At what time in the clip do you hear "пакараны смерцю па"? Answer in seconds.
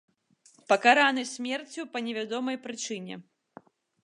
0.71-2.03